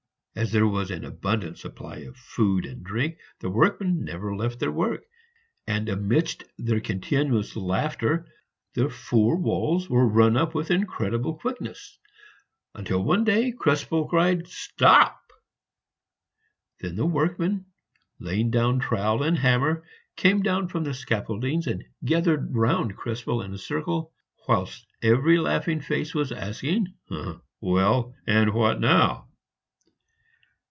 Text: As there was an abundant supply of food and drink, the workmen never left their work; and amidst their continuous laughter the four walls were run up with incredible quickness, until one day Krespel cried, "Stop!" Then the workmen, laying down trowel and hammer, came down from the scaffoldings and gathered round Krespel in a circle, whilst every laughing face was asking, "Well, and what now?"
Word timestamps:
As 0.33 0.53
there 0.53 0.65
was 0.65 0.91
an 0.91 1.03
abundant 1.03 1.57
supply 1.59 1.97
of 1.97 2.15
food 2.15 2.65
and 2.65 2.85
drink, 2.85 3.19
the 3.41 3.49
workmen 3.49 4.05
never 4.05 4.33
left 4.33 4.59
their 4.61 4.71
work; 4.71 5.03
and 5.67 5.89
amidst 5.89 6.45
their 6.57 6.79
continuous 6.79 7.53
laughter 7.57 8.25
the 8.73 8.89
four 8.89 9.35
walls 9.35 9.89
were 9.89 10.07
run 10.07 10.37
up 10.37 10.55
with 10.55 10.71
incredible 10.71 11.35
quickness, 11.35 11.99
until 12.73 13.03
one 13.03 13.25
day 13.25 13.51
Krespel 13.51 14.07
cried, 14.07 14.47
"Stop!" 14.47 15.19
Then 16.79 16.95
the 16.95 17.05
workmen, 17.05 17.65
laying 18.17 18.51
down 18.51 18.79
trowel 18.79 19.23
and 19.23 19.37
hammer, 19.37 19.83
came 20.15 20.41
down 20.41 20.69
from 20.69 20.85
the 20.85 20.93
scaffoldings 20.93 21.67
and 21.67 21.83
gathered 22.05 22.55
round 22.55 22.95
Krespel 22.95 23.41
in 23.43 23.53
a 23.53 23.57
circle, 23.57 24.13
whilst 24.47 24.87
every 25.01 25.37
laughing 25.37 25.81
face 25.81 26.15
was 26.15 26.31
asking, 26.31 26.87
"Well, 27.59 28.15
and 28.25 28.53
what 28.53 28.79
now?" 28.79 29.27